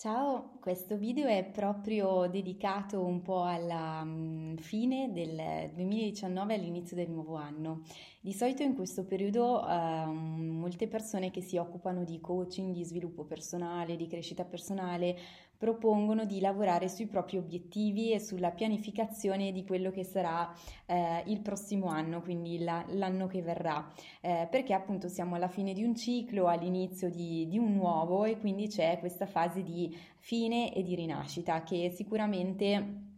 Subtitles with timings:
[0.00, 7.10] Ciao, questo video è proprio dedicato un po' alla mm, fine del 2019 all'inizio del
[7.10, 7.82] nuovo anno.
[8.22, 13.24] Di solito in questo periodo eh, molte persone che si occupano di coaching, di sviluppo
[13.24, 15.16] personale, di crescita personale,
[15.56, 20.54] propongono di lavorare sui propri obiettivi e sulla pianificazione di quello che sarà
[20.84, 25.72] eh, il prossimo anno, quindi la, l'anno che verrà, eh, perché appunto siamo alla fine
[25.72, 30.74] di un ciclo, all'inizio di, di un nuovo e quindi c'è questa fase di fine
[30.74, 33.08] e di rinascita che sicuramente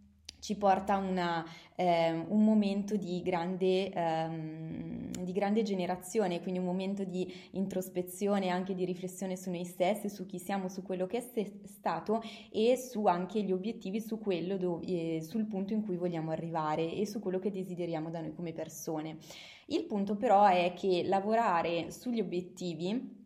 [0.42, 1.44] ci porta a
[1.76, 4.91] eh, un momento di grande, ehm,
[5.24, 10.26] di grande generazione, quindi un momento di introspezione, anche di riflessione su noi stessi, su
[10.26, 14.86] chi siamo, su quello che è stato e su anche gli obiettivi, su quello dove,
[14.86, 18.52] eh, sul punto in cui vogliamo arrivare e su quello che desideriamo da noi come
[18.52, 19.18] persone.
[19.66, 23.20] Il punto però è che lavorare sugli obiettivi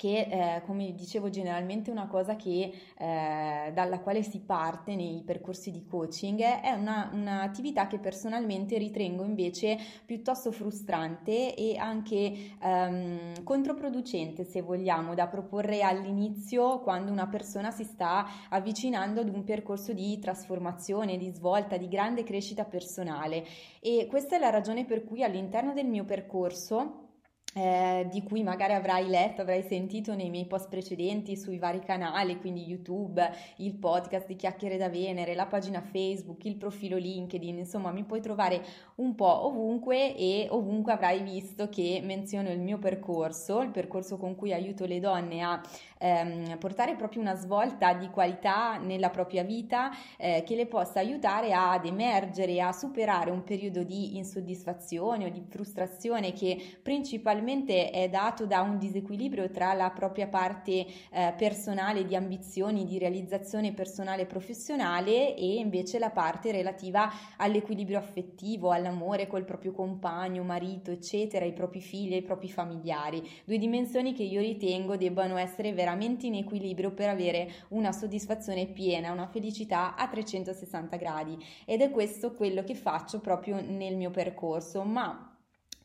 [0.00, 5.70] che eh, come dicevo generalmente una cosa che, eh, dalla quale si parte nei percorsi
[5.70, 14.44] di coaching è una, un'attività che personalmente ritengo invece piuttosto frustrante e anche ehm, controproducente
[14.44, 20.18] se vogliamo da proporre all'inizio quando una persona si sta avvicinando ad un percorso di
[20.18, 23.44] trasformazione, di svolta, di grande crescita personale.
[23.80, 27.08] E questa è la ragione per cui all'interno del mio percorso
[27.54, 32.38] eh, di cui magari avrai letto, avrai sentito nei miei post precedenti sui vari canali,
[32.38, 37.90] quindi YouTube, il podcast di Chiacchiere da Venere, la pagina Facebook, il profilo LinkedIn, insomma
[37.90, 38.64] mi puoi trovare
[38.96, 44.36] un po' ovunque e ovunque avrai visto che menziono il mio percorso, il percorso con
[44.36, 45.60] cui aiuto le donne a
[46.00, 51.52] ehm, portare proprio una svolta di qualità nella propria vita eh, che le possa aiutare
[51.52, 58.46] ad emergere, a superare un periodo di insoddisfazione o di frustrazione che principalmente è dato
[58.46, 64.26] da un disequilibrio tra la propria parte eh, personale di ambizioni, di realizzazione personale e
[64.26, 71.52] professionale e invece la parte relativa all'equilibrio affettivo, all'amore col proprio compagno, marito, eccetera, i
[71.52, 73.28] propri figli e i propri familiari.
[73.44, 75.89] Due dimensioni che io ritengo debbano essere veramente
[76.26, 81.38] in equilibrio per avere una soddisfazione piena, una felicità a 360 gradi.
[81.64, 85.29] Ed è questo quello che faccio proprio nel mio percorso, ma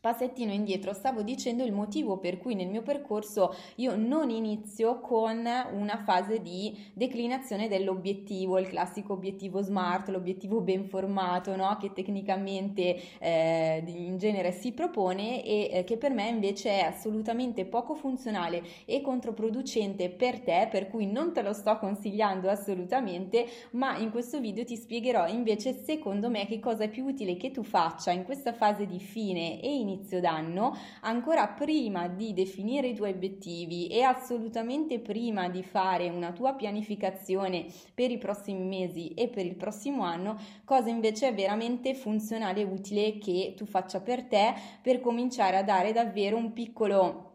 [0.06, 5.44] passettino indietro, stavo dicendo il motivo per cui nel mio percorso io non inizio con
[5.72, 11.76] una fase di declinazione dell'obiettivo, il classico obiettivo smart, l'obiettivo ben formato, no?
[11.80, 17.66] che tecnicamente eh, in genere si propone e eh, che per me invece è assolutamente
[17.66, 23.98] poco funzionale e controproducente per te, per cui non te lo sto consigliando assolutamente, ma
[23.98, 27.64] in questo video ti spiegherò invece secondo me che cosa è più utile che tu
[27.64, 32.96] faccia in questa fase di fine e inizio inizio d'anno, ancora prima di definire i
[32.96, 39.28] tuoi obiettivi e assolutamente prima di fare una tua pianificazione per i prossimi mesi e
[39.30, 44.24] per il prossimo anno, cosa invece è veramente funzionale e utile che tu faccia per
[44.24, 47.34] te per cominciare a dare davvero un piccolo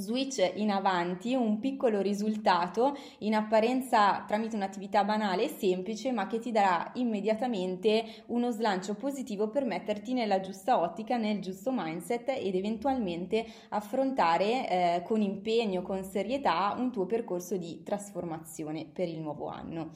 [0.00, 6.38] switch in avanti, un piccolo risultato in apparenza tramite un'attività banale e semplice, ma che
[6.38, 12.54] ti darà immediatamente uno slancio positivo per metterti nella giusta ottica, nel giusto mindset ed
[12.54, 19.48] eventualmente affrontare eh, con impegno, con serietà un tuo percorso di trasformazione per il nuovo
[19.48, 19.90] anno.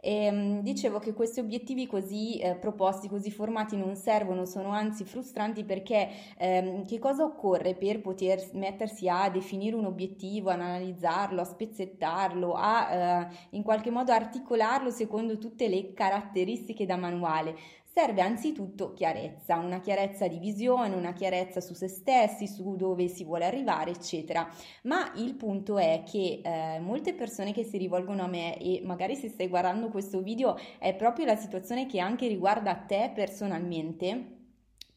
[0.00, 5.04] E, ehm, dicevo che questi obiettivi così eh, proposti, così formati non servono, sono anzi
[5.04, 11.40] frustranti perché ehm, che cosa occorre per poter mettersi a definire un obiettivo, ad analizzarlo,
[11.40, 17.56] a spezzettarlo, a eh, in qualche modo articolarlo secondo tutte le caratteristiche da manuale?
[17.98, 23.24] Serve anzitutto chiarezza, una chiarezza di visione, una chiarezza su se stessi, su dove si
[23.24, 24.48] vuole arrivare, eccetera.
[24.82, 29.16] Ma il punto è che eh, molte persone che si rivolgono a me e magari
[29.16, 34.37] se stai guardando questo video è proprio la situazione che anche riguarda te personalmente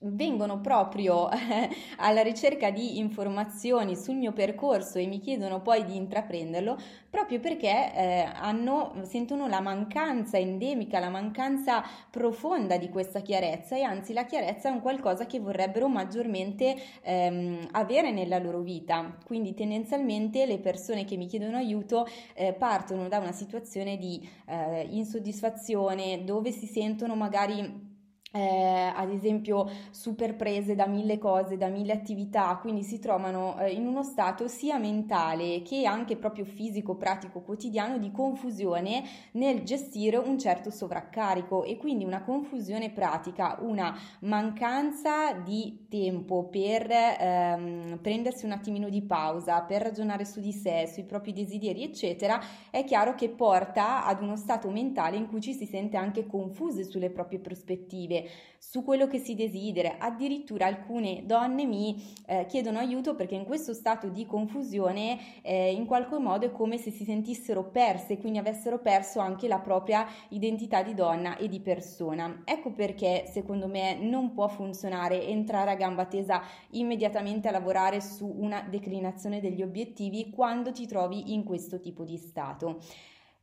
[0.03, 5.95] vengono proprio eh, alla ricerca di informazioni sul mio percorso e mi chiedono poi di
[5.95, 6.77] intraprenderlo
[7.09, 13.83] proprio perché eh, hanno, sentono la mancanza endemica, la mancanza profonda di questa chiarezza e
[13.83, 19.17] anzi la chiarezza è un qualcosa che vorrebbero maggiormente ehm, avere nella loro vita.
[19.25, 24.87] Quindi tendenzialmente le persone che mi chiedono aiuto eh, partono da una situazione di eh,
[24.89, 27.90] insoddisfazione dove si sentono magari
[28.31, 33.71] eh, ad esempio super prese da mille cose, da mille attività, quindi si trovano eh,
[33.71, 40.17] in uno stato sia mentale che anche proprio fisico, pratico, quotidiano di confusione nel gestire
[40.17, 41.63] un certo sovraccarico.
[41.63, 49.01] E quindi una confusione pratica, una mancanza di tempo per ehm, prendersi un attimino di
[49.01, 54.21] pausa, per ragionare su di sé, sui propri desideri, eccetera, è chiaro che porta ad
[54.21, 58.20] uno stato mentale in cui ci si sente anche confusi sulle proprie prospettive
[58.57, 59.97] su quello che si desidera.
[59.97, 65.85] Addirittura alcune donne mi eh, chiedono aiuto perché in questo stato di confusione eh, in
[65.85, 70.83] qualche modo è come se si sentissero perse, quindi avessero perso anche la propria identità
[70.83, 72.43] di donna e di persona.
[72.45, 78.27] Ecco perché secondo me non può funzionare entrare a gamba tesa immediatamente a lavorare su
[78.27, 82.79] una declinazione degli obiettivi quando ti trovi in questo tipo di stato.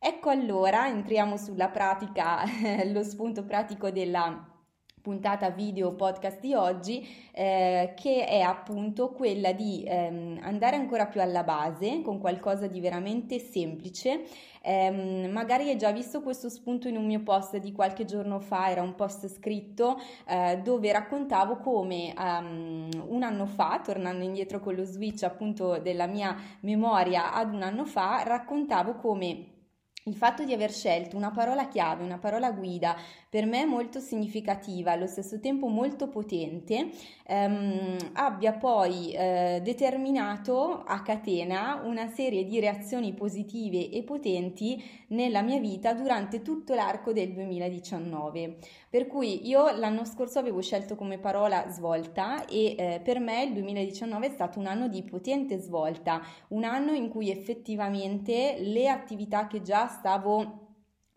[0.01, 2.43] Ecco allora, entriamo sulla pratica,
[2.89, 4.48] lo spunto pratico della
[5.01, 11.21] puntata video podcast di oggi eh, che è appunto quella di ehm, andare ancora più
[11.21, 14.23] alla base con qualcosa di veramente semplice.
[14.61, 18.69] Eh, magari hai già visto questo spunto in un mio post di qualche giorno fa
[18.69, 19.97] era un post scritto
[20.27, 26.07] eh, dove raccontavo come um, un anno fa tornando indietro con lo switch appunto della
[26.07, 29.58] mia memoria ad un anno fa raccontavo come
[30.03, 32.95] il fatto di aver scelto una parola chiave, una parola guida,
[33.29, 36.89] per me molto significativa, allo stesso tempo molto potente,
[37.25, 45.41] ehm, abbia poi eh, determinato a catena una serie di reazioni positive e potenti nella
[45.41, 48.57] mia vita durante tutto l'arco del 2019.
[48.89, 53.53] Per cui io l'anno scorso avevo scelto come parola svolta e eh, per me il
[53.53, 59.45] 2019 è stato un anno di potente svolta, un anno in cui effettivamente le attività
[59.45, 60.68] che già stavo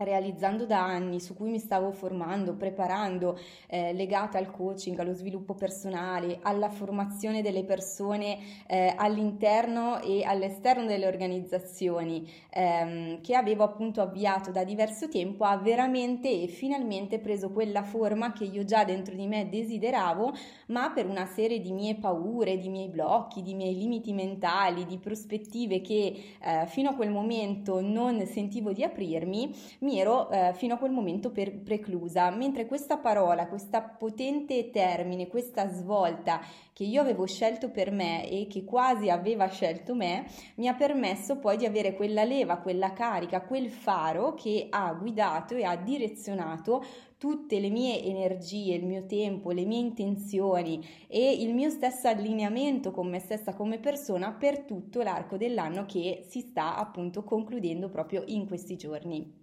[0.05, 5.55] realizzando da anni, su cui mi stavo formando, preparando, eh, legata al coaching, allo sviluppo
[5.55, 14.01] personale, alla formazione delle persone eh, all'interno e all'esterno delle organizzazioni ehm, che avevo appunto
[14.01, 19.15] avviato da diverso tempo, ha veramente e finalmente preso quella forma che io già dentro
[19.15, 20.33] di me desideravo,
[20.69, 24.99] ma per una serie di mie paure, di miei blocchi, di miei limiti mentali, di
[24.99, 30.53] prospettive che eh, fino a quel momento non sentivo di aprirmi, mi mi ero eh,
[30.55, 36.41] fino a quel momento per, preclusa, mentre questa parola, questa potente termine, questa svolta
[36.73, 40.25] che io avevo scelto per me e che quasi aveva scelto me,
[40.57, 45.55] mi ha permesso poi di avere quella leva, quella carica, quel faro che ha guidato
[45.55, 46.83] e ha direzionato
[47.19, 52.91] tutte le mie energie, il mio tempo, le mie intenzioni e il mio stesso allineamento
[52.91, 58.25] con me stessa come persona per tutto l'arco dell'anno che si sta appunto concludendo proprio
[58.27, 59.42] in questi giorni.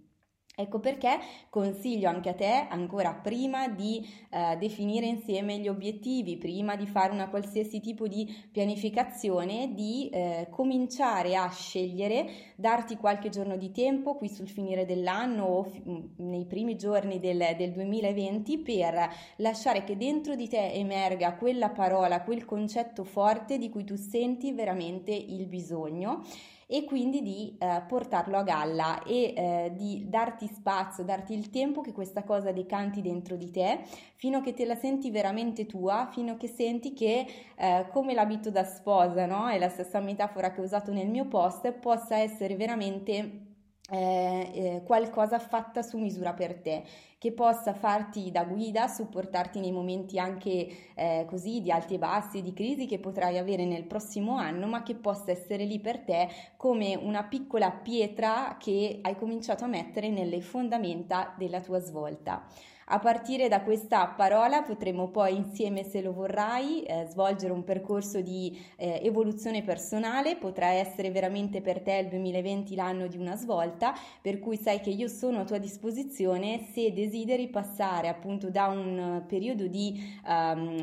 [0.60, 1.18] Ecco perché
[1.48, 7.12] consiglio anche a te, ancora prima di eh, definire insieme gli obiettivi, prima di fare
[7.12, 14.16] una qualsiasi tipo di pianificazione, di eh, cominciare a scegliere, darti qualche giorno di tempo
[14.16, 19.82] qui sul finire dell'anno o fi- mm, nei primi giorni del, del 2020 per lasciare
[19.84, 25.12] che dentro di te emerga quella parola, quel concetto forte di cui tu senti veramente
[25.12, 26.22] il bisogno
[26.72, 31.80] e quindi di eh, portarlo a galla e eh, di darti spazio, darti il tempo
[31.80, 33.80] che questa cosa decanti dentro di te
[34.14, 37.26] fino a che te la senti veramente tua, fino a che senti che
[37.56, 39.48] eh, come l'abito da sposa, no?
[39.48, 43.49] È la stessa metafora che ho usato nel mio post, possa essere veramente
[43.90, 46.82] eh, eh, qualcosa fatta su misura per te,
[47.18, 52.40] che possa farti da guida, supportarti nei momenti anche eh, così di alti e bassi,
[52.42, 56.28] di crisi che potrai avere nel prossimo anno, ma che possa essere lì per te
[56.56, 62.46] come una piccola pietra che hai cominciato a mettere nelle fondamenta della tua svolta.
[62.92, 68.20] A partire da questa parola potremo poi insieme, se lo vorrai, eh, svolgere un percorso
[68.20, 73.94] di eh, evoluzione personale, potrà essere veramente per te il 2020 l'anno di una svolta,
[74.20, 79.22] per cui sai che io sono a tua disposizione se desideri passare appunto da un
[79.24, 80.76] periodo di um,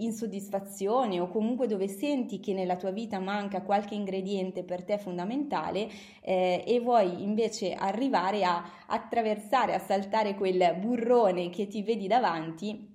[0.00, 5.88] insoddisfazione o comunque dove senti che nella tua vita manca qualche ingrediente per te fondamentale
[6.20, 8.62] eh, e vuoi invece arrivare a
[8.94, 12.92] attraversare, a saltare quel burrone che ti vedi davanti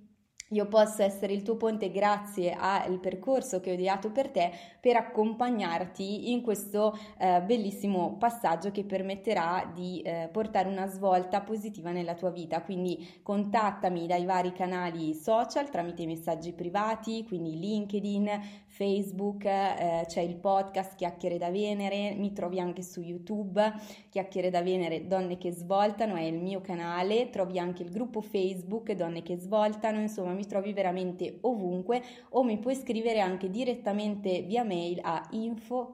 [0.52, 4.96] io posso essere il tuo ponte grazie al percorso che ho ideato per te per
[4.96, 12.14] accompagnarti in questo eh, bellissimo passaggio che permetterà di eh, portare una svolta positiva nella
[12.14, 12.62] tua vita.
[12.62, 20.36] Quindi contattami dai vari canali social tramite messaggi privati, quindi LinkedIn, Facebook, eh, c'è il
[20.36, 23.74] podcast Chiacchiere da Venere, mi trovi anche su YouTube,
[24.08, 28.92] Chiacchiere da Venere Donne che svoltano, è il mio canale, trovi anche il gruppo Facebook
[28.92, 32.00] Donne che svoltano, insomma mi trovi veramente ovunque
[32.30, 35.90] o mi puoi scrivere anche direttamente via mail a info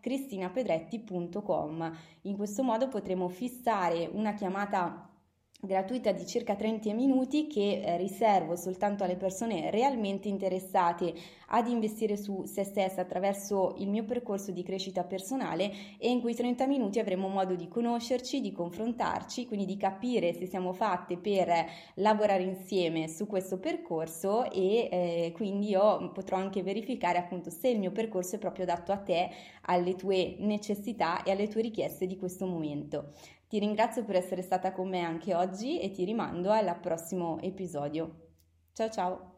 [0.00, 1.96] cristinapedretti.com.
[2.22, 5.10] In questo modo potremo fissare una chiamata
[5.60, 11.14] gratuita di circa 30 minuti che eh, riservo soltanto alle persone realmente interessate
[11.48, 16.34] ad investire su se stessa attraverso il mio percorso di crescita personale e in cui
[16.34, 21.48] 30 minuti avremo modo di conoscerci, di confrontarci, quindi di capire se siamo fatte per
[21.94, 27.78] lavorare insieme su questo percorso e eh, quindi io potrò anche verificare appunto se il
[27.78, 29.30] mio percorso è proprio adatto a te,
[29.62, 33.12] alle tue necessità e alle tue richieste di questo momento.
[33.54, 38.32] Ti ringrazio per essere stata con me anche oggi e ti rimando al prossimo episodio.
[38.72, 39.33] Ciao ciao!